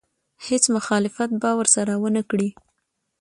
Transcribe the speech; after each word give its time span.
هېڅ 0.47 0.63
مخالفت 0.75 1.29
به 1.41 1.49
ورسره 1.59 1.93
ونه 2.01 2.21
کړي. 2.29 2.49